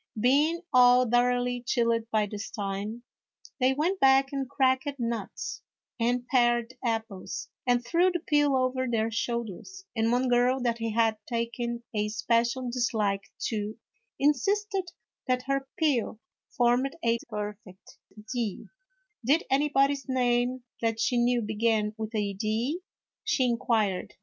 [0.19, 3.03] Being all thoroughly chilled by this time,
[3.59, 5.61] they went back and cracked nuts
[5.99, 10.91] and pared apples, and threw the peel over their shoulders; and one girl that he
[10.93, 13.77] had taken a special dislike to,
[14.17, 14.85] insisted
[15.27, 17.99] that her peel formed a perfect
[18.35, 18.57] I),
[19.23, 22.81] "did anybody's name that she knew begin with a I)?"
[23.23, 24.15] she inquired.